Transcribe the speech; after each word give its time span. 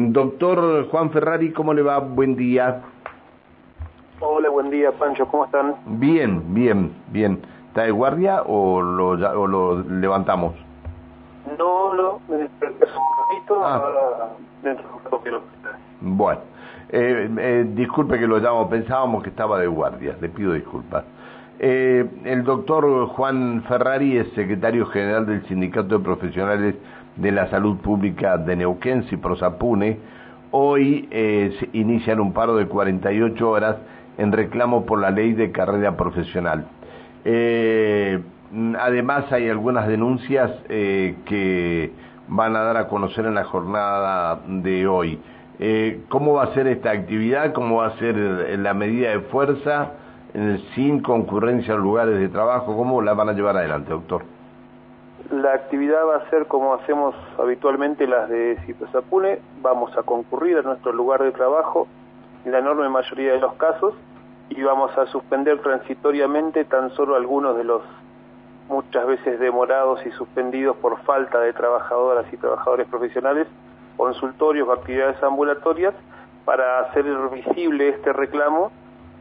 Doctor 0.00 0.88
Juan 0.90 1.10
Ferrari, 1.10 1.52
¿cómo 1.52 1.74
le 1.74 1.82
va? 1.82 1.98
Buen 1.98 2.36
día. 2.36 2.82
Hola, 4.20 4.48
buen 4.48 4.70
día, 4.70 4.92
Pancho, 4.92 5.26
¿cómo 5.26 5.46
están? 5.46 5.74
Bien, 5.86 6.54
bien, 6.54 6.92
bien. 7.08 7.40
¿Está 7.66 7.82
de 7.82 7.90
guardia 7.90 8.42
o 8.42 8.80
lo, 8.80 9.08
o 9.08 9.46
lo 9.48 9.82
levantamos? 9.82 10.54
No, 11.58 11.94
no, 11.94 12.20
me 12.28 12.36
desperté 12.36 12.84
un 12.84 13.40
ratito, 13.40 13.60
ah. 13.64 13.74
ahora 13.74 14.28
dentro 14.62 14.86
de 15.20 15.30
un 15.30 16.16
Bueno, 16.16 16.42
eh, 16.90 17.28
eh, 17.36 17.66
disculpe 17.74 18.20
que 18.20 18.28
lo 18.28 18.38
llamo, 18.38 18.70
pensábamos 18.70 19.24
que 19.24 19.30
estaba 19.30 19.58
de 19.58 19.66
guardia, 19.66 20.16
le 20.20 20.28
pido 20.28 20.52
disculpas. 20.52 21.02
Eh, 21.58 22.08
el 22.24 22.44
doctor 22.44 23.08
Juan 23.08 23.64
Ferrari 23.66 24.16
es 24.16 24.28
secretario 24.34 24.86
general 24.86 25.26
del 25.26 25.44
Sindicato 25.48 25.98
de 25.98 26.04
Profesionales 26.04 26.76
de 27.18 27.32
la 27.32 27.48
Salud 27.50 27.76
Pública 27.78 28.38
de 28.38 28.56
Neuquén, 28.56 29.04
Ciprosapune. 29.04 29.98
Hoy 30.50 31.08
eh, 31.10 31.54
inician 31.72 32.20
un 32.20 32.32
paro 32.32 32.56
de 32.56 32.66
48 32.66 33.50
horas 33.50 33.76
en 34.16 34.32
reclamo 34.32 34.84
por 34.86 35.00
la 35.00 35.10
ley 35.10 35.32
de 35.32 35.52
carrera 35.52 35.96
profesional. 35.96 36.66
Eh, 37.24 38.20
además 38.78 39.30
hay 39.32 39.48
algunas 39.48 39.86
denuncias 39.88 40.50
eh, 40.68 41.16
que 41.24 41.92
van 42.28 42.56
a 42.56 42.60
dar 42.60 42.76
a 42.76 42.88
conocer 42.88 43.26
en 43.26 43.34
la 43.34 43.44
jornada 43.44 44.40
de 44.46 44.86
hoy. 44.86 45.18
Eh, 45.58 46.02
¿Cómo 46.08 46.34
va 46.34 46.44
a 46.44 46.54
ser 46.54 46.66
esta 46.66 46.90
actividad? 46.90 47.52
¿Cómo 47.52 47.76
va 47.76 47.88
a 47.88 47.98
ser 47.98 48.16
la 48.58 48.74
medida 48.74 49.10
de 49.10 49.20
fuerza 49.20 49.92
sin 50.74 51.00
concurrencia 51.00 51.74
en 51.74 51.80
lugares 51.80 52.18
de 52.18 52.28
trabajo? 52.28 52.76
¿Cómo 52.76 53.02
la 53.02 53.14
van 53.14 53.30
a 53.30 53.32
llevar 53.32 53.56
adelante, 53.56 53.90
doctor? 53.90 54.37
La 55.38 55.52
actividad 55.52 56.04
va 56.04 56.16
a 56.16 56.30
ser 56.30 56.46
como 56.46 56.74
hacemos 56.74 57.14
habitualmente 57.38 58.08
las 58.08 58.28
de 58.28 58.58
Ciprosapune. 58.66 59.38
Vamos 59.62 59.96
a 59.96 60.02
concurrir 60.02 60.58
a 60.58 60.62
nuestro 60.62 60.92
lugar 60.92 61.22
de 61.22 61.30
trabajo 61.30 61.86
en 62.44 62.50
la 62.50 62.58
enorme 62.58 62.88
mayoría 62.88 63.34
de 63.34 63.38
los 63.38 63.54
casos 63.54 63.94
y 64.48 64.60
vamos 64.64 64.90
a 64.98 65.06
suspender 65.06 65.60
transitoriamente 65.60 66.64
tan 66.64 66.90
solo 66.90 67.14
algunos 67.14 67.56
de 67.56 67.62
los 67.62 67.82
muchas 68.68 69.06
veces 69.06 69.38
demorados 69.38 70.04
y 70.04 70.10
suspendidos 70.10 70.76
por 70.78 70.98
falta 71.02 71.38
de 71.38 71.52
trabajadoras 71.52 72.26
y 72.32 72.36
trabajadores 72.36 72.88
profesionales, 72.88 73.46
consultorios 73.96 74.66
o 74.66 74.72
actividades 74.72 75.22
ambulatorias, 75.22 75.94
para 76.46 76.80
hacer 76.80 77.04
visible 77.32 77.90
este 77.90 78.12
reclamo 78.12 78.72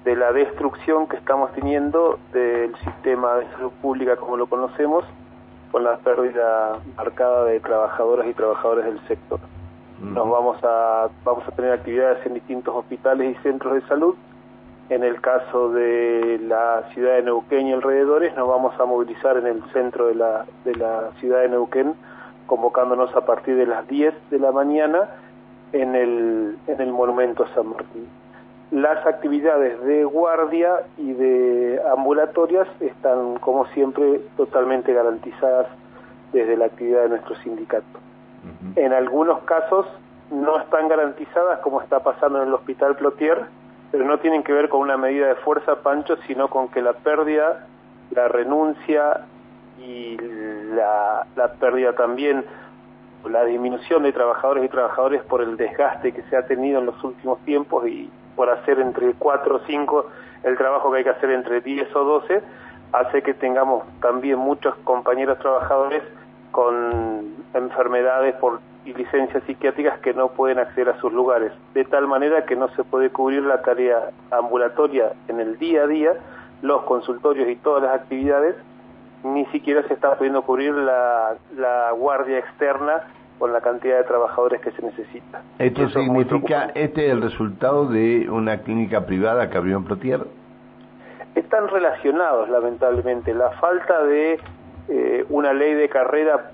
de 0.04 0.16
la 0.16 0.32
destrucción 0.32 1.08
que 1.08 1.18
estamos 1.18 1.52
teniendo 1.54 2.18
del 2.34 2.76
sistema 2.78 3.36
de 3.36 3.48
salud 3.52 3.72
pública 3.84 4.16
como 4.16 4.36
lo 4.36 4.48
conocemos, 4.48 5.06
con 5.72 5.84
la 5.84 5.98
pérdida 5.98 6.80
marcada 6.96 7.46
de 7.46 7.60
trabajadoras 7.60 8.28
y 8.28 8.34
trabajadores 8.34 8.86
del 8.86 9.00
sector. 9.08 9.40
Nos 10.02 10.30
vamos 10.30 10.58
a, 10.64 11.10
vamos 11.24 11.48
a 11.48 11.52
tener 11.52 11.72
actividades 11.72 12.24
en 12.26 12.36
distintos 12.36 12.76
hospitales 12.76 13.36
y 13.36 13.42
centros 13.42 13.74
de 13.74 13.82
salud 13.88 14.16
en 14.90 15.04
el 15.04 15.20
caso 15.20 15.70
de 15.70 16.40
la 16.44 16.84
ciudad 16.94 17.16
de 17.16 17.24
Neuquén 17.24 17.68
y 17.68 17.74
alrededores, 17.74 18.36
nos 18.38 18.48
vamos 18.48 18.74
a 18.80 18.86
movilizar 18.86 19.36
en 19.38 19.46
el 19.46 19.62
centro 19.74 20.08
de 20.08 20.16
la, 20.16 20.46
de 20.64 20.76
la 20.76 21.12
ciudad 21.20 21.42
de 21.42 21.50
Neuquén, 21.50 21.94
convocándonos 22.46 23.14
a 23.14 23.26
partir 23.26 23.58
de 23.58 23.66
las 23.66 23.86
10 23.88 24.14
de 24.32 24.40
la 24.40 24.54
mañana 24.54 25.10
en 25.74 25.94
el, 25.94 26.58
en 26.68 26.82
el 26.82 26.94
Monumento 26.94 27.44
a 27.44 27.54
San 27.54 27.68
Martín. 27.68 28.08
Las 28.72 29.06
actividades 29.06 29.82
de 29.86 30.04
guardia 30.04 30.84
y 30.98 31.14
de 31.14 31.82
ambulatorias 31.90 32.68
están, 32.82 33.38
como 33.40 33.66
siempre, 33.68 34.20
totalmente 34.36 34.94
garantizadas 34.94 35.68
desde 36.34 36.58
la 36.58 36.66
actividad 36.66 37.04
de 37.04 37.10
nuestro 37.10 37.36
sindicato. 37.38 37.86
En 38.76 38.92
algunos 38.92 39.40
casos 39.44 39.88
no 40.32 40.60
están 40.60 40.90
garantizadas, 40.90 41.60
como 41.60 41.82
está 41.82 42.02
pasando 42.02 42.42
en 42.42 42.50
el 42.50 42.54
Hospital 42.54 42.96
Plotier, 42.98 43.46
pero 43.92 44.04
no 44.04 44.20
tienen 44.20 44.44
que 44.44 44.52
ver 44.52 44.68
con 44.68 44.82
una 44.82 44.98
medida 44.98 45.28
de 45.28 45.36
fuerza, 45.36 45.78
Pancho, 45.78 46.18
sino 46.28 46.50
con 46.50 46.68
que 46.68 46.82
la 46.82 46.94
pérdida, 46.94 47.66
la 48.12 48.28
renuncia 48.28 49.22
y 49.80 50.18
la, 50.18 51.26
la 51.36 51.54
pérdida 51.54 51.94
también, 51.94 52.44
la 53.30 53.46
disminución 53.46 54.04
de 54.04 54.12
trabajadores 54.12 54.66
y 54.66 54.70
trabajadores 54.70 55.24
por 55.24 55.42
el 55.42 55.56
desgaste 55.56 56.12
que 56.12 56.22
se 56.24 56.36
ha 56.36 56.46
tenido 56.46 56.80
en 56.80 56.88
los 56.88 57.02
últimos 57.04 57.40
tiempos 57.40 57.88
y 57.88 58.10
por 58.38 58.50
hacer 58.50 58.80
entre 58.80 59.14
4 59.16 59.56
o 59.56 59.60
5 59.68 60.06
el 60.44 60.56
trabajo 60.56 60.92
que 60.92 61.00
hay 61.00 61.04
que 61.04 61.10
hacer 61.10 61.32
entre 61.32 61.60
10 61.60 61.94
o 61.96 62.04
12, 62.04 62.42
hace 62.94 63.22
que 63.24 63.34
tengamos 63.34 63.84
también 64.00 64.38
muchos 64.38 64.76
compañeros 64.86 65.40
trabajadores 65.40 66.04
con 66.52 67.36
enfermedades 67.54 68.36
y 68.86 68.94
licencias 68.94 69.44
psiquiátricas 69.44 70.00
que 70.00 70.14
no 70.14 70.30
pueden 70.30 70.60
acceder 70.60 70.90
a 70.90 71.00
sus 71.02 71.12
lugares, 71.12 71.52
de 71.74 71.84
tal 71.84 72.08
manera 72.08 72.46
que 72.46 72.56
no 72.56 72.70
se 72.70 72.84
puede 72.86 73.10
cubrir 73.10 73.44
la 73.44 73.62
tarea 73.62 74.12
ambulatoria 74.32 75.12
en 75.28 75.42
el 75.42 75.58
día 75.58 75.84
a 75.84 75.88
día, 75.88 76.12
los 76.62 76.84
consultorios 76.84 77.50
y 77.50 77.56
todas 77.58 77.84
las 77.84 77.96
actividades, 77.96 78.56
ni 79.24 79.46
siquiera 79.48 79.84
se 79.88 79.96
está 79.96 80.16
pudiendo 80.16 80.44
cubrir 80.44 80.74
la 80.74 81.92
guardia 81.98 82.38
externa 82.38 83.04
con 83.40 83.54
la 83.54 83.62
cantidad 83.62 83.98
de 83.98 84.04
trabajadores 84.04 84.62
que 84.62 84.72
se 84.72 84.82
necesita. 84.82 85.42
¿Esto 85.60 85.90
significa, 85.90 86.72
este 86.74 87.08
es 87.08 87.12
el 87.12 87.22
resultado 87.22 87.86
de 87.86 88.30
una 88.30 88.60
clínica 88.60 89.06
privada 89.06 89.50
que 89.50 89.58
abrió 89.58 89.78
en 89.78 89.86
Plotier? 89.86 90.22
Están 91.36 91.68
relacionados, 91.68 92.50
lamentablemente. 92.50 93.34
La 93.34 93.52
falta 93.52 94.04
de 94.04 94.40
eh, 94.90 95.26
una 95.30 95.54
ley 95.54 95.74
de 95.76 95.88
carrera 95.90 96.52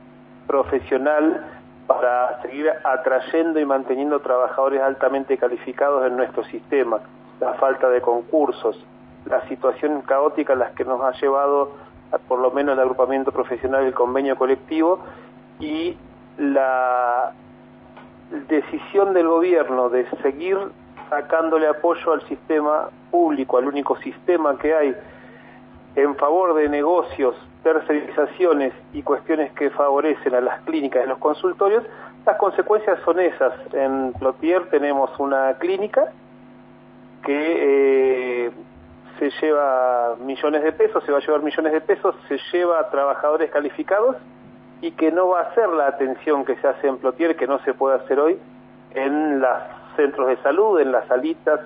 profesional 0.47 1.45
para 1.87 2.41
seguir 2.41 2.69
atrayendo 2.83 3.59
y 3.59 3.65
manteniendo 3.65 4.19
trabajadores 4.19 4.81
altamente 4.81 5.37
calificados 5.37 6.05
en 6.07 6.17
nuestro 6.17 6.43
sistema, 6.45 6.99
la 7.39 7.53
falta 7.55 7.89
de 7.89 8.01
concursos, 8.01 8.83
la 9.25 9.47
situación 9.47 10.01
caótica 10.01 10.53
en 10.53 10.59
la 10.59 10.71
que 10.71 10.85
nos 10.85 11.01
ha 11.01 11.11
llevado 11.19 11.71
a, 12.11 12.17
por 12.17 12.39
lo 12.39 12.51
menos 12.51 12.73
el 12.73 12.79
agrupamiento 12.79 13.31
profesional 13.31 13.85
el 13.85 13.93
convenio 13.93 14.35
colectivo 14.35 14.99
y 15.59 15.97
la 16.37 17.33
decisión 18.47 19.13
del 19.13 19.27
gobierno 19.27 19.89
de 19.89 20.09
seguir 20.21 20.57
sacándole 21.09 21.67
apoyo 21.67 22.13
al 22.13 22.21
sistema 22.27 22.89
público, 23.11 23.57
al 23.57 23.67
único 23.67 23.95
sistema 23.97 24.57
que 24.57 24.73
hay 24.73 24.95
en 25.95 26.15
favor 26.15 26.55
de 26.55 26.69
negocios 26.69 27.35
tercerizaciones 27.61 28.73
y 28.93 29.03
cuestiones 29.03 29.51
que 29.53 29.69
favorecen 29.69 30.35
a 30.35 30.41
las 30.41 30.61
clínicas 30.61 31.05
y 31.05 31.07
los 31.07 31.19
consultorios, 31.19 31.83
las 32.25 32.37
consecuencias 32.37 32.99
son 33.05 33.19
esas. 33.19 33.53
En 33.73 34.13
Plotier 34.13 34.69
tenemos 34.69 35.11
una 35.19 35.53
clínica 35.59 36.11
que 37.23 38.47
eh, 38.47 38.51
se 39.19 39.29
lleva 39.41 40.15
millones 40.19 40.63
de 40.63 40.71
pesos, 40.73 41.03
se 41.05 41.11
va 41.11 41.19
a 41.19 41.21
llevar 41.21 41.41
millones 41.41 41.71
de 41.71 41.81
pesos, 41.81 42.15
se 42.27 42.37
lleva 42.51 42.79
a 42.79 42.89
trabajadores 42.89 43.49
calificados 43.51 44.17
y 44.83 44.91
que 44.91 45.13
no 45.13 45.29
va 45.29 45.39
a 45.39 45.43
hacer 45.43 45.69
la 45.69 45.87
atención 45.87 46.43
que 46.43 46.57
se 46.57 46.67
hace 46.67 46.87
en 46.89 46.97
Plotier, 46.97 47.37
que 47.37 47.47
no 47.47 47.57
se 47.59 47.73
puede 47.73 47.95
hacer 47.95 48.19
hoy, 48.19 48.37
en 48.93 49.39
los 49.39 49.57
centros 49.95 50.27
de 50.27 50.35
salud, 50.43 50.77
en 50.77 50.91
las 50.91 51.07
salitas, 51.07 51.61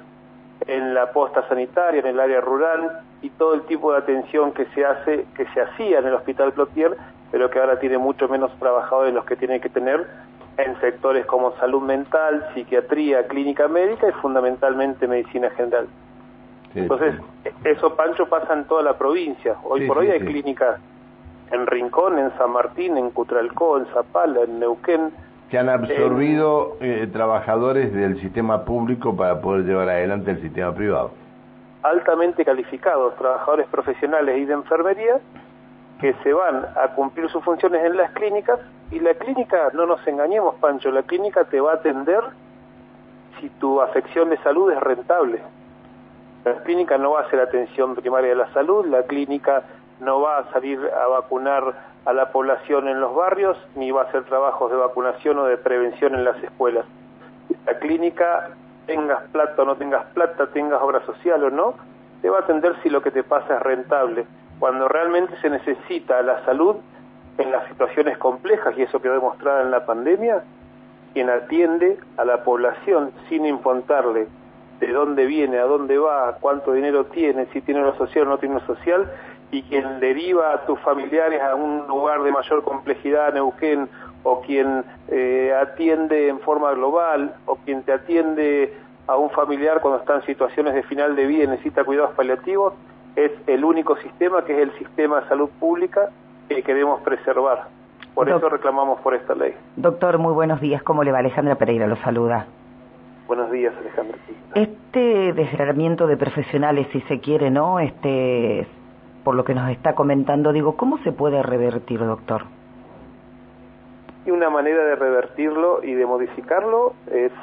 en 0.68 0.94
la 0.94 1.12
posta 1.12 1.48
sanitaria, 1.48 2.00
en 2.00 2.06
el 2.06 2.20
área 2.20 2.42
rural 2.42 3.00
y 3.24 3.32
todo 3.32 3.56
el 3.56 3.64
tipo 3.64 3.92
de 3.92 3.98
atención 3.98 4.52
que 4.52 4.66
se 4.68 4.86
hace, 4.86 5.26
que 5.36 5.48
se 5.48 5.62
hacía 5.62 5.98
en 5.98 6.06
el 6.06 6.14
Hospital 6.14 6.54
Plotier, 6.54 6.96
pero 7.32 7.50
que 7.50 7.60
ahora 7.60 7.80
tiene 7.80 7.98
mucho 7.98 8.28
menos 8.28 8.52
trabajadores 8.60 9.12
de 9.12 9.16
los 9.16 9.26
que 9.26 9.36
tiene 9.36 9.60
que 9.62 9.70
tener 9.70 10.06
en 10.58 10.80
sectores 10.80 11.26
como 11.26 11.58
salud 11.58 11.82
mental, 11.82 12.48
psiquiatría, 12.54 13.26
clínica 13.26 13.68
médica 13.68 14.10
y 14.10 14.12
fundamentalmente 14.22 15.08
medicina 15.08 15.50
general. 15.50 15.88
Entonces, 16.76 17.16
eso, 17.64 17.96
Pancho, 17.96 18.28
pasa 18.28 18.54
en 18.54 18.66
toda 18.66 18.84
la 18.84 18.96
provincia. 18.96 19.56
Hoy 19.64 19.88
por 19.88 19.98
hoy 19.98 20.12
hay 20.12 20.20
clínicas 20.20 20.80
en 21.52 21.68
Rincón, 21.68 22.19
en 22.19 22.31
San 22.38 22.52
Martín, 22.52 22.97
en 22.97 23.12
Cutralcó, 23.12 23.78
en 23.78 23.85
Zapala, 23.88 24.44
en 24.44 24.59
Neuquén, 24.59 25.12
que 25.50 25.58
han 25.58 25.69
absorbido 25.69 26.75
eh, 26.81 27.08
trabajadores 27.12 27.94
del 27.94 28.19
sistema 28.19 28.66
público 28.66 29.16
para 29.16 29.39
poder 29.39 29.63
llevar 29.66 29.89
adelante 29.89 30.31
el 30.31 30.42
sistema 30.42 30.74
privado. 30.74 31.12
Altamente 31.83 32.44
calificados, 32.44 33.16
trabajadores 33.16 33.68
profesionales 33.68 34.38
y 34.38 34.45
de 34.45 34.54
enfermería, 34.54 35.19
que 36.01 36.13
se 36.24 36.33
van 36.33 36.66
a 36.75 36.89
cumplir 36.95 37.30
sus 37.30 37.44
funciones 37.44 37.83
en 37.86 37.95
las 37.95 38.12
clínicas 38.12 38.60
y 38.92 39.00
la 39.00 39.13
clínica, 39.13 39.69
no 39.74 39.86
nos 39.86 40.06
engañemos 40.06 40.56
Pancho, 40.56 40.92
la 40.92 41.04
clínica 41.04 41.45
te 41.45 41.62
va 41.62 41.72
a 41.72 41.75
atender 41.75 42.22
si 43.39 43.50
tu 43.51 43.81
afección 43.81 44.30
de 44.30 44.38
salud 44.39 44.72
es 44.72 44.80
rentable. 44.80 45.42
La 46.44 46.56
clínica 46.63 46.98
no 46.98 47.12
va 47.12 47.22
a 47.22 47.24
hacer 47.24 47.39
atención 47.39 47.95
primaria 47.95 48.30
de 48.30 48.36
la 48.36 48.51
salud, 48.54 48.86
la 48.86 49.04
clínica 49.04 49.63
no 50.00 50.22
va 50.22 50.40
a 50.40 50.52
salir 50.52 50.80
a 50.80 51.08
vacunar 51.08 51.74
a 52.06 52.14
la 52.14 52.32
población 52.32 52.88
en 52.88 53.00
los 53.00 53.14
barrios, 53.16 53.58
ni 53.76 53.92
va 53.92 54.04
a 54.04 54.06
hacer 54.06 54.24
trabajos 54.24 54.72
de 54.72 54.78
vacunación 54.78 55.40
o 55.40 55.46
de 55.46 55.58
prevención 55.58 56.16
en 56.16 56.24
las 56.24 56.42
escuelas. 56.42 56.86
La 57.66 57.78
clínica, 57.80 58.50
tengas 58.86 59.24
plata 59.32 59.62
o 59.62 59.66
no 59.66 59.76
tengas 59.76 60.06
plata, 60.14 60.48
tengas 60.48 60.82
obra 60.82 61.06
social 61.06 61.44
o 61.44 61.50
no, 61.50 61.74
te 62.22 62.30
va 62.30 62.38
a 62.38 62.42
atender 62.42 62.76
si 62.82 62.90
lo 62.90 63.02
que 63.02 63.12
te 63.12 63.24
pasa 63.24 63.58
es 63.58 63.62
rentable. 63.62 64.26
Cuando 64.60 64.88
realmente 64.88 65.36
se 65.42 65.50
necesita 65.50 66.22
la 66.22 66.44
salud 66.46 66.78
en 67.38 67.52
las 67.52 67.68
situaciones 67.68 68.18
complejas, 68.18 68.74
y 68.78 68.84
eso 68.84 69.02
quedó 69.02 69.14
demostrado 69.14 69.62
en 69.62 69.72
la 69.72 69.86
pandemia, 69.86 70.44
quien 71.14 71.30
atiende 71.30 72.00
a 72.18 72.26
la 72.26 72.44
población 72.44 73.12
sin 73.30 73.46
importarle 73.46 74.28
de 74.80 74.88
dónde 74.92 75.26
viene, 75.26 75.58
a 75.58 75.64
dónde 75.64 75.98
va, 75.98 76.38
cuánto 76.40 76.74
dinero 76.74 77.06
tiene, 77.06 77.48
si 77.48 77.62
tiene 77.62 77.82
lo 77.82 77.96
social 77.96 78.28
o 78.28 78.30
no 78.32 78.38
tiene 78.38 78.56
lo 78.56 78.62
social, 78.62 79.12
y 79.52 79.64
quien 79.64 80.00
deriva 80.00 80.54
a 80.54 80.66
tus 80.66 80.80
familiares 80.82 81.42
a 81.42 81.56
un 81.56 81.88
lugar 81.88 82.22
de 82.24 82.32
mayor 82.32 82.64
complejidad, 82.64 83.34
Neuquén, 83.34 83.88
o 84.24 84.42
quien 84.42 84.84
eh, 85.08 85.54
atiende 85.60 86.28
en 86.28 86.40
forma 86.40 86.74
global, 86.74 87.34
o 87.46 87.56
quien 87.58 87.84
te 87.84 87.94
atiende 87.94 88.74
a 89.08 89.16
un 89.16 89.30
familiar 89.30 89.80
cuando 89.80 90.00
está 90.00 90.16
en 90.16 90.24
situaciones 90.24 90.74
de 90.74 90.84
final 90.84 91.16
de 91.16 91.26
vida 91.26 91.44
y 91.46 91.48
necesita 91.48 91.84
cuidados 91.86 92.14
paliativos, 92.16 92.74
es 93.16 93.32
el 93.48 93.64
único 93.64 93.96
sistema 93.98 94.44
que 94.44 94.54
es 94.54 94.60
el 94.60 94.78
sistema 94.78 95.22
de 95.22 95.28
salud 95.30 95.50
pública 95.60 96.10
que 96.50 96.62
queremos 96.62 97.02
preservar. 97.02 97.68
Por 98.14 98.30
eso 98.30 98.50
reclamamos 98.50 99.00
por 99.02 99.14
esta 99.14 99.36
ley. 99.36 99.54
Doctor, 99.76 100.18
muy 100.18 100.34
buenos 100.34 100.60
días. 100.60 100.82
¿Cómo 100.82 101.04
le 101.04 101.12
va? 101.12 101.20
Alejandra 101.20 101.56
Pereira 101.56 101.86
lo 101.86 101.98
saluda. 101.98 102.48
Buenos 103.28 103.52
días, 103.52 103.74
Alejandra. 103.80 104.18
Este 104.56 105.34
desgranamiento 105.34 106.08
de 106.08 106.18
profesionales, 106.18 106.88
si 106.92 107.02
se 107.02 107.20
quiere, 107.20 107.52
¿no? 107.52 107.80
Este, 107.80 108.66
por 109.27 109.35
lo 109.35 109.44
que 109.44 109.53
nos 109.53 109.69
está 109.71 109.94
comentando, 109.94 110.53
digo, 110.53 110.77
¿cómo 110.77 111.00
se 111.00 111.12
puede 111.12 111.44
revertir, 111.44 112.00
doctor? 112.00 112.44
Y 114.25 114.31
una 114.31 114.50
manera 114.50 114.85
de 114.85 114.95
revertirlo 114.95 115.83
y 115.83 115.95
de 115.95 116.06
modificarlo 116.06 116.94
es 117.12 117.33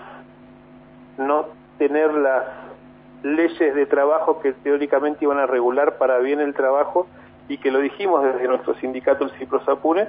no 1.18 1.44
tener 1.76 2.14
las 2.14 2.44
leyes 3.22 3.74
de 3.74 3.84
trabajo 3.84 4.40
que 4.40 4.54
teóricamente 4.54 5.26
iban 5.26 5.38
a 5.38 5.44
regular 5.44 5.98
para 5.98 6.20
bien 6.20 6.40
el 6.40 6.54
trabajo 6.54 7.06
y 7.50 7.58
que 7.58 7.70
lo 7.70 7.80
dijimos 7.80 8.24
desde 8.24 8.48
nuestro 8.48 8.74
sindicato, 8.76 9.24
el 9.24 9.32
CIPROSAPUNE, 9.32 10.08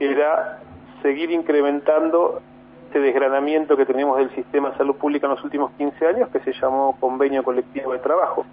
era 0.00 0.58
seguir 1.02 1.30
incrementando 1.30 2.42
este 2.88 2.98
desgranamiento 2.98 3.76
que 3.76 3.86
tenemos 3.86 4.18
del 4.18 4.34
sistema 4.34 4.70
de 4.70 4.76
salud 4.78 4.96
pública 4.96 5.28
en 5.28 5.34
los 5.34 5.44
últimos 5.44 5.70
15 5.78 6.04
años, 6.04 6.28
que 6.30 6.40
se 6.40 6.52
llamó 6.52 6.96
convenio 6.98 7.44
colectivo 7.44 7.92
de 7.92 8.00
trabajo, 8.00 8.44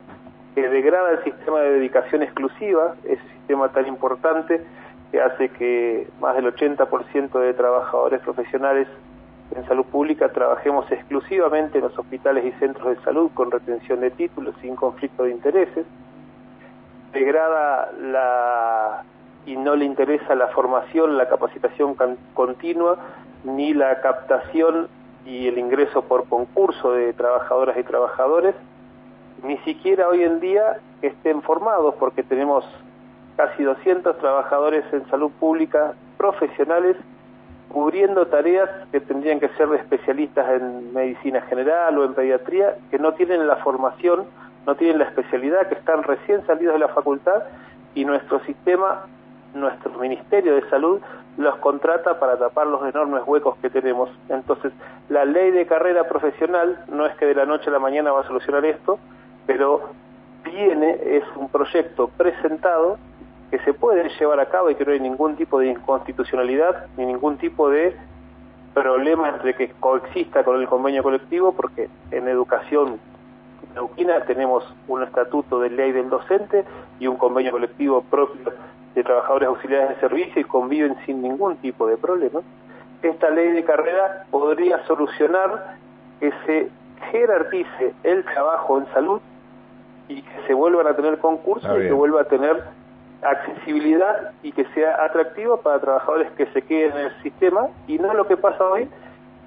que 0.58 0.68
degrada 0.70 1.12
el 1.12 1.24
sistema 1.24 1.60
de 1.60 1.74
dedicación 1.74 2.24
exclusiva, 2.24 2.96
ese 3.04 3.22
sistema 3.38 3.70
tan 3.70 3.86
importante 3.86 4.60
que 5.12 5.22
hace 5.22 5.50
que 5.50 6.08
más 6.20 6.36
del 6.36 6.52
80% 6.52 7.40
de 7.40 7.54
trabajadores 7.54 8.20
profesionales 8.22 8.88
en 9.56 9.68
salud 9.68 9.86
pública 9.86 10.30
trabajemos 10.30 10.92
exclusivamente 10.92 11.78
en 11.78 11.84
los 11.84 12.00
hospitales 12.00 12.44
y 12.44 12.52
centros 12.54 12.98
de 12.98 13.04
salud 13.04 13.30
con 13.36 13.52
retención 13.52 14.00
de 14.00 14.10
títulos 14.10 14.56
sin 14.60 14.76
conflicto 14.76 15.26
de 15.26 15.30
intereses, 15.30 15.86
degrada 17.14 17.92
la 18.02 19.04
y 19.46 19.58
no 19.58 19.76
le 19.76 19.86
interesa 19.86 20.34
la 20.34 20.48
formación, 20.48 21.20
la 21.20 21.30
capacitación 21.30 21.96
continua, 22.34 22.98
ni 23.44 23.76
la 23.76 24.02
captación 24.02 24.88
y 25.24 25.50
el 25.50 25.60
ingreso 25.60 26.02
por 26.02 26.28
concurso 26.28 26.94
de 26.94 27.14
trabajadoras 27.14 27.78
y 27.78 27.84
trabajadores, 27.84 28.56
ni 29.44 29.58
siquiera 29.60 30.08
hoy 30.08 30.24
en 30.24 30.40
día 30.40 30.78
estén 31.02 31.42
formados, 31.42 31.96
porque 31.96 32.24
tenemos 32.24 32.66
casi 33.36 33.64
200 33.64 34.18
trabajadores 34.18 34.84
en 34.92 35.08
salud 35.10 35.32
pública 35.40 35.94
profesionales 36.18 36.98
cubriendo 37.70 38.28
tareas 38.28 38.70
que 38.92 39.00
tendrían 39.00 39.40
que 39.40 39.50
ser 39.50 39.68
de 39.68 39.78
especialistas 39.78 40.50
en 40.50 40.94
medicina 40.94 41.42
general 41.42 41.98
o 41.98 42.06
en 42.06 42.14
pediatría, 42.14 42.76
que 42.90 42.98
no 42.98 43.14
tienen 43.14 43.46
la 43.48 43.58
formación, 43.58 44.26
no 44.66 44.76
tienen 44.76 45.00
la 45.00 45.06
especialidad, 45.06 45.68
que 45.68 45.76
están 45.76 46.04
recién 46.04 46.46
salidos 46.48 46.74
de 46.74 46.80
la 46.80 46.88
facultad 46.90 47.44
y 47.94 48.06
nuestro 48.06 48.40
sistema, 48.46 49.06
nuestro 49.54 49.92
Ministerio 50.00 50.56
de 50.56 50.68
Salud 50.70 51.02
los 51.38 51.56
contrata 51.58 52.20
para 52.20 52.38
tapar 52.38 52.68
los 52.68 52.84
enormes 52.88 53.22
huecos 53.26 53.58
que 53.62 53.70
tenemos. 53.70 54.10
Entonces, 54.30 54.74
la 55.10 55.24
ley 55.26 55.52
de 55.52 55.68
carrera 55.68 56.08
profesional 56.08 56.84
no 56.88 57.06
es 57.06 57.16
que 57.18 57.28
de 57.28 57.36
la 57.36 57.46
noche 57.46 57.70
a 57.70 57.74
la 57.74 57.80
mañana 57.80 58.12
va 58.12 58.22
a 58.22 58.28
solucionar 58.28 58.66
esto, 58.66 58.98
pero 59.48 59.90
viene, 60.44 60.98
es 61.04 61.24
un 61.36 61.50
proyecto 61.50 62.10
presentado 62.10 63.00
que 63.50 63.60
se 63.60 63.74
puede 63.74 64.10
llevar 64.20 64.40
a 64.40 64.48
cabo 64.48 64.70
y 64.70 64.76
que 64.76 64.86
no 64.86 64.92
hay 64.92 65.00
ningún 65.00 65.36
tipo 65.36 65.60
de 65.60 65.68
inconstitucionalidad 65.68 66.86
ni 66.98 67.06
ningún 67.06 67.38
tipo 67.38 67.70
de 67.70 67.96
problema 68.74 69.30
entre 69.30 69.56
que 69.56 69.72
coexista 69.80 70.44
con 70.44 70.60
el 70.62 70.68
convenio 70.68 71.02
colectivo, 71.02 71.54
porque 71.54 71.90
en 72.12 72.28
educación 72.28 73.00
neuquina 73.74 74.22
tenemos 74.26 74.64
un 74.88 75.04
estatuto 75.04 75.60
de 75.60 75.70
ley 75.70 75.92
del 75.92 76.10
docente 76.10 76.66
y 77.00 77.08
un 77.08 77.16
convenio 77.18 77.52
colectivo 77.52 78.02
propio 78.02 78.54
de 78.96 79.04
trabajadores 79.04 79.50
auxiliares 79.50 79.90
de 79.90 79.96
servicio 80.00 80.42
y 80.42 80.46
conviven 80.46 80.96
sin 81.06 81.22
ningún 81.22 81.58
tipo 81.58 81.88
de 81.88 81.98
problema. 81.98 82.42
Esta 83.02 83.30
ley 83.30 83.52
de 83.52 83.64
carrera 83.64 84.26
podría 84.32 84.84
solucionar 84.86 85.78
que 86.20 86.32
se 86.46 86.70
jerarquice 87.12 87.94
el 88.04 88.24
trabajo 88.26 88.80
en 88.80 88.88
salud 88.94 89.22
y 90.08 90.22
que 90.22 90.48
se 90.48 90.54
vuelvan 90.54 90.88
a 90.88 90.96
tener 90.96 91.18
concursos 91.20 91.70
y 91.78 91.88
que 91.88 91.94
vuelva 91.94 92.22
a 92.22 92.24
tener 92.26 92.64
accesibilidad 93.22 94.32
y 94.44 94.52
que 94.52 94.66
sea 94.74 95.04
atractivo 95.04 95.58
para 95.58 95.80
trabajadores 95.80 96.32
que 96.32 96.46
se 96.48 96.62
queden 96.62 96.98
en 96.98 97.06
el 97.08 97.22
sistema. 97.24 97.68
Y 97.88 97.98
no 97.98 98.14
lo 98.14 98.28
que 98.28 98.38
pasa 98.38 98.64
hoy, 98.64 98.88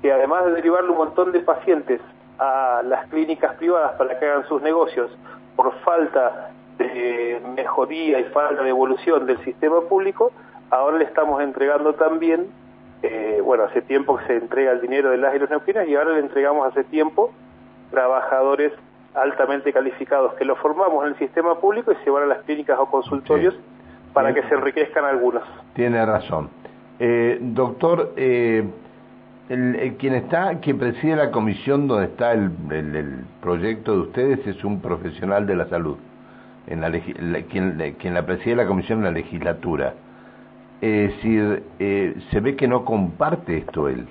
que 0.03 0.13
además 0.13 0.47
de 0.47 0.53
derivarle 0.53 0.91
un 0.91 0.99
montón 0.99 1.33
de 1.33 1.41
pacientes 1.41 2.01
a 2.39 2.83
las 2.85 3.07
clínicas 3.09 3.55
privadas 3.57 3.93
para 3.93 4.19
que 4.19 4.27
hagan 4.27 4.47
sus 4.49 4.63
negocios 4.63 5.11
por 5.57 5.73
falta 5.81 6.51
de 6.79 7.41
mejoría 7.55 8.19
y 8.19 8.25
falta 8.25 8.63
de 8.63 8.71
evolución 8.71 9.27
del 9.27 9.39
sistema 9.45 9.81
público, 9.83 10.33
ahora 10.71 10.97
le 10.97 11.05
estamos 11.05 11.43
entregando 11.43 11.95
también, 11.95 12.47
eh, 13.03 13.41
bueno, 13.45 13.65
hace 13.65 13.83
tiempo 13.83 14.17
que 14.17 14.27
se 14.27 14.37
entrega 14.37 14.73
el 14.73 14.81
dinero 14.81 15.11
de 15.11 15.19
las 15.19 15.35
y 15.35 15.39
los 15.39 15.51
neuquinas 15.51 15.87
y 15.87 15.95
ahora 15.95 16.13
le 16.13 16.21
entregamos 16.21 16.67
hace 16.67 16.85
tiempo 16.85 17.31
trabajadores 17.91 18.73
altamente 19.15 19.73
calificados 19.73 20.35
que 20.35 20.45
los 20.45 20.59
formamos 20.59 21.05
en 21.05 21.13
el 21.13 21.19
sistema 21.19 21.57
público 21.57 21.93
y 21.93 21.97
se 22.05 22.11
van 22.11 22.25
a 22.25 22.27
las 22.27 22.39
clínicas 22.45 22.79
o 22.79 22.87
consultorios 22.87 23.55
para 24.13 24.33
que 24.35 24.43
se 24.45 24.55
enriquezcan 24.55 25.05
algunos. 25.05 25.43
Tiene 25.75 26.05
razón. 26.05 26.49
Eh, 26.99 27.39
doctor, 27.41 28.13
eh, 28.17 28.65
el, 29.49 29.97
quien 29.99 30.15
está, 30.15 30.61
quien 30.61 30.79
preside 30.79 31.17
la 31.17 31.31
comisión 31.31 31.89
donde 31.89 32.07
está 32.07 32.33
el, 32.33 32.53
el, 32.71 33.25
proyecto 33.41 33.93
de 33.93 33.99
ustedes 34.01 34.47
es 34.47 34.63
un 34.65 34.81
profesional 34.81 35.47
de 35.47 35.57
la 35.57 35.67
salud, 35.69 35.97
en 36.67 36.81
la, 36.81 36.91
quien, 37.43 37.97
quien, 37.99 38.15
la 38.15 38.27
preside 38.27 38.57
la 38.57 38.67
comisión 38.67 38.99
en 38.99 39.05
la 39.07 39.11
legislatura. 39.11 39.95
Es 40.81 41.15
decir, 41.15 41.63
eh, 41.79 42.17
se 42.31 42.41
ve 42.41 42.57
que 42.57 42.69
no 42.69 42.85
comparte 42.85 43.59
esto 43.59 43.89
él. 43.89 44.07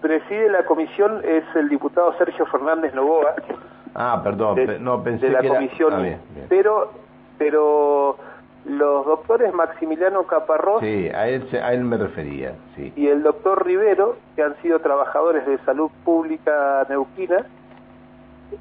Preside 0.00 0.48
la 0.50 0.64
comisión 0.64 1.20
es 1.24 1.44
el 1.54 1.68
diputado 1.68 2.16
Sergio 2.18 2.46
Fernández 2.46 2.94
Novoa. 2.94 3.34
Ah, 3.94 4.20
perdón, 4.22 4.58
no 4.80 5.02
pensé 5.02 5.26
de 5.26 5.32
la 5.32 5.40
que 5.40 5.48
comisión, 5.48 5.92
ah, 5.94 6.16
pero 6.48 6.92
pero 7.38 8.18
los 8.64 9.06
doctores 9.06 9.52
Maximiliano 9.54 10.24
Caparrós 10.24 10.80
sí, 10.80 11.08
a 11.08 11.28
él, 11.28 11.48
a 11.62 11.72
él 11.72 11.84
me 11.84 11.96
refería, 11.96 12.54
sí. 12.76 12.92
y 12.94 13.08
el 13.08 13.22
doctor 13.22 13.64
Rivero, 13.64 14.16
que 14.36 14.42
han 14.42 14.54
sido 14.62 14.80
trabajadores 14.80 15.46
de 15.46 15.58
salud 15.64 15.90
pública 16.04 16.86
neuquina, 16.88 17.46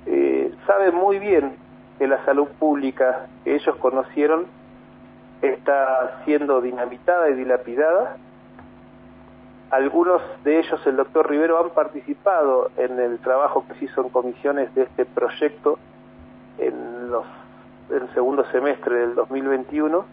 eh, 0.05 0.53
saben 0.65 0.95
muy 0.95 1.19
bien 1.19 1.57
que 1.97 2.07
la 2.07 2.23
salud 2.25 2.47
pública 2.57 3.27
que 3.43 3.55
ellos 3.55 3.75
conocieron 3.77 4.45
está 5.41 6.21
siendo 6.23 6.61
dinamitada 6.61 7.29
y 7.29 7.33
dilapidada 7.33 8.15
algunos 9.71 10.21
de 10.43 10.59
ellos, 10.59 10.81
el 10.88 10.97
doctor 10.97 11.29
Rivero, 11.29 11.59
han 11.63 11.69
participado 11.71 12.71
en 12.77 12.99
el 12.99 13.19
trabajo 13.19 13.65
que 13.67 13.75
se 13.75 13.85
hizo 13.85 14.01
en 14.01 14.09
comisiones 14.09 14.73
de 14.73 14.83
este 14.83 15.05
proyecto 15.05 15.77
en, 16.57 17.11
los, 17.11 17.25
el 17.91 18.11
segundo 18.13 18.43
semestre 18.51 18.95
del 18.95 19.15
2021, 19.15 20.05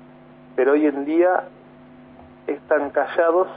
pero 0.55 0.73
hoy 0.73 0.87
en 0.87 1.05
día 1.07 1.45
están 2.47 2.91
callados, 2.91 3.49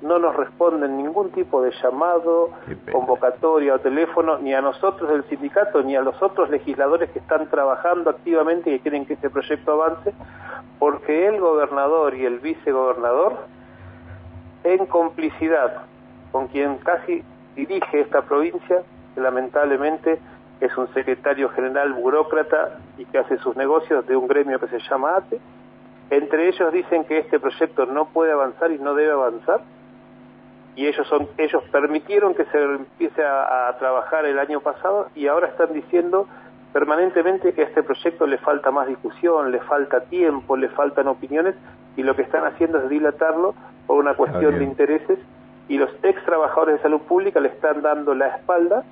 no 0.00 0.20
nos 0.20 0.36
responden 0.36 0.96
ningún 0.96 1.30
tipo 1.30 1.60
de 1.60 1.72
llamado, 1.82 2.50
convocatoria 2.92 3.74
o 3.74 3.78
teléfono, 3.80 4.38
ni 4.38 4.54
a 4.54 4.60
nosotros 4.60 5.10
del 5.10 5.24
sindicato, 5.24 5.82
ni 5.82 5.96
a 5.96 6.02
los 6.02 6.22
otros 6.22 6.50
legisladores 6.50 7.10
que 7.10 7.18
están 7.18 7.48
trabajando 7.48 8.10
activamente 8.10 8.70
y 8.70 8.76
que 8.76 8.82
quieren 8.82 9.06
que 9.06 9.14
este 9.14 9.28
proyecto 9.28 9.72
avance, 9.72 10.14
porque 10.78 11.26
el 11.26 11.40
gobernador 11.40 12.14
y 12.14 12.24
el 12.24 12.38
vicegobernador 12.38 13.57
en 14.64 14.86
complicidad 14.86 15.82
con 16.32 16.48
quien 16.48 16.76
casi 16.78 17.22
dirige 17.56 18.00
esta 18.00 18.22
provincia, 18.22 18.82
que 19.14 19.20
lamentablemente 19.20 20.18
es 20.60 20.76
un 20.76 20.92
secretario 20.92 21.48
general 21.50 21.92
burócrata 21.92 22.78
y 22.96 23.04
que 23.04 23.18
hace 23.18 23.38
sus 23.38 23.56
negocios 23.56 24.06
de 24.06 24.16
un 24.16 24.28
gremio 24.28 24.58
que 24.58 24.68
se 24.68 24.78
llama 24.80 25.16
ATE. 25.16 25.40
Entre 26.10 26.48
ellos 26.48 26.72
dicen 26.72 27.04
que 27.04 27.18
este 27.18 27.38
proyecto 27.38 27.86
no 27.86 28.06
puede 28.06 28.32
avanzar 28.32 28.72
y 28.72 28.78
no 28.78 28.94
debe 28.94 29.12
avanzar, 29.12 29.60
y 30.74 30.86
ellos, 30.86 31.06
son, 31.08 31.28
ellos 31.38 31.62
permitieron 31.72 32.34
que 32.34 32.44
se 32.46 32.62
empiece 32.62 33.24
a, 33.24 33.68
a 33.68 33.78
trabajar 33.78 34.24
el 34.26 34.38
año 34.38 34.60
pasado 34.60 35.08
y 35.16 35.26
ahora 35.26 35.48
están 35.48 35.72
diciendo 35.72 36.28
permanentemente 36.72 37.52
que 37.52 37.62
a 37.62 37.64
este 37.64 37.82
proyecto 37.82 38.28
le 38.28 38.38
falta 38.38 38.70
más 38.70 38.86
discusión, 38.86 39.50
le 39.50 39.58
falta 39.60 40.02
tiempo, 40.02 40.56
le 40.56 40.68
faltan 40.68 41.08
opiniones 41.08 41.56
y 41.96 42.04
lo 42.04 42.14
que 42.14 42.22
están 42.22 42.44
haciendo 42.44 42.78
es 42.78 42.88
dilatarlo 42.88 43.56
por 43.88 43.98
una 43.98 44.14
cuestión 44.14 44.58
de 44.58 44.64
intereses 44.64 45.18
y 45.66 45.78
los 45.78 45.90
ex 46.02 46.22
trabajadores 46.26 46.76
de 46.76 46.82
salud 46.82 47.00
pública 47.00 47.40
le 47.40 47.48
están 47.48 47.80
dando 47.80 48.14
la 48.14 48.28
espalda 48.28 48.84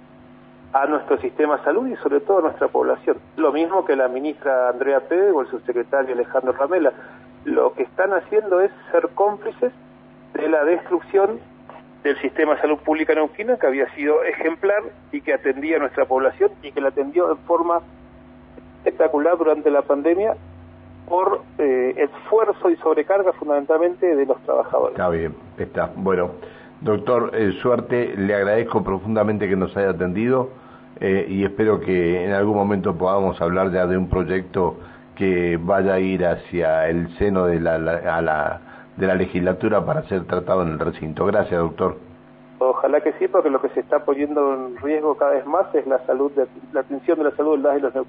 a 0.72 0.86
nuestro 0.86 1.18
sistema 1.18 1.58
de 1.58 1.64
salud 1.64 1.86
y 1.86 1.96
sobre 1.96 2.20
todo 2.20 2.38
a 2.38 2.42
nuestra 2.42 2.68
población. 2.68 3.18
Lo 3.36 3.52
mismo 3.52 3.84
que 3.84 3.94
la 3.94 4.08
ministra 4.08 4.70
Andrea 4.70 5.00
Pérez 5.00 5.32
o 5.34 5.42
el 5.42 5.48
subsecretario 5.48 6.14
Alejandro 6.14 6.52
Ramela. 6.52 6.92
Lo 7.44 7.74
que 7.74 7.82
están 7.82 8.14
haciendo 8.14 8.60
es 8.60 8.72
ser 8.90 9.10
cómplices 9.14 9.70
de 10.32 10.48
la 10.48 10.64
destrucción 10.64 11.40
del 12.02 12.18
sistema 12.22 12.54
de 12.54 12.62
salud 12.62 12.78
pública 12.78 13.14
neuquina 13.14 13.58
que 13.58 13.66
había 13.66 13.92
sido 13.94 14.22
ejemplar 14.24 14.82
y 15.12 15.20
que 15.20 15.34
atendía 15.34 15.76
a 15.76 15.80
nuestra 15.80 16.06
población 16.06 16.52
y 16.62 16.72
que 16.72 16.80
la 16.80 16.88
atendió 16.88 17.28
de 17.28 17.36
forma 17.42 17.80
espectacular 18.78 19.36
durante 19.36 19.70
la 19.70 19.82
pandemia 19.82 20.36
por 21.08 21.42
eh, 21.58 21.94
esfuerzo 21.96 22.70
y 22.70 22.76
sobrecarga 22.76 23.32
fundamentalmente 23.34 24.14
de 24.14 24.26
los 24.26 24.38
trabajadores. 24.42 24.92
Está 24.92 25.08
bien, 25.08 25.34
está. 25.58 25.90
Bueno, 25.96 26.30
doctor, 26.80 27.30
eh, 27.34 27.52
suerte, 27.62 28.14
le 28.16 28.34
agradezco 28.34 28.82
profundamente 28.82 29.48
que 29.48 29.56
nos 29.56 29.76
haya 29.76 29.90
atendido 29.90 30.50
eh, 31.00 31.26
y 31.28 31.44
espero 31.44 31.80
que 31.80 32.24
en 32.24 32.32
algún 32.32 32.56
momento 32.56 32.96
podamos 32.96 33.40
hablar 33.40 33.70
ya 33.70 33.86
de 33.86 33.96
un 33.96 34.08
proyecto 34.08 34.76
que 35.14 35.58
vaya 35.60 35.94
a 35.94 36.00
ir 36.00 36.26
hacia 36.26 36.88
el 36.88 37.08
seno 37.18 37.46
de 37.46 37.60
la, 37.60 37.78
la, 37.78 38.60
de 38.96 39.06
la 39.06 39.14
legislatura 39.14 39.84
para 39.84 40.02
ser 40.08 40.24
tratado 40.24 40.62
en 40.62 40.68
el 40.68 40.78
recinto. 40.78 41.24
Gracias, 41.26 41.58
doctor. 41.58 41.96
Ojalá 42.58 43.00
que 43.02 43.12
sí, 43.14 43.28
porque 43.28 43.50
lo 43.50 43.60
que 43.60 43.68
se 43.70 43.80
está 43.80 44.04
poniendo 44.04 44.54
en 44.54 44.76
riesgo 44.78 45.16
cada 45.16 45.32
vez 45.32 45.46
más 45.46 45.74
es 45.74 45.86
la 45.86 45.98
salud, 46.06 46.32
de, 46.32 46.46
la 46.72 46.80
atención 46.80 47.18
de 47.18 47.24
la 47.24 47.36
salud 47.36 47.58
de 47.58 47.62
las 47.62 47.78
y 47.78 47.80
los 47.80 48.06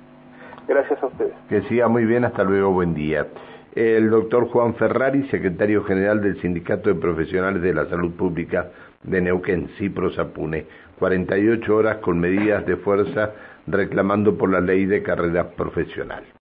Gracias 0.67 1.01
a 1.01 1.05
ustedes. 1.07 1.33
Que 1.49 1.61
siga 1.63 1.87
muy 1.87 2.05
bien, 2.05 2.25
hasta 2.25 2.43
luego, 2.43 2.71
buen 2.71 2.93
día. 2.93 3.27
El 3.73 4.09
doctor 4.09 4.47
Juan 4.47 4.75
Ferrari, 4.75 5.27
secretario 5.29 5.83
general 5.83 6.21
del 6.21 6.41
Sindicato 6.41 6.89
de 6.89 6.95
Profesionales 6.95 7.61
de 7.61 7.73
la 7.73 7.85
Salud 7.85 8.11
Pública 8.13 8.71
de 9.03 9.21
Neuquén, 9.21 9.69
Cipro 9.77 10.11
Sapune, 10.11 10.65
48 10.99 11.75
horas 11.75 11.97
con 11.97 12.19
medidas 12.19 12.65
de 12.65 12.75
fuerza 12.77 13.33
reclamando 13.67 14.37
por 14.37 14.51
la 14.51 14.61
ley 14.61 14.85
de 14.85 15.03
carrera 15.03 15.49
profesional. 15.51 16.23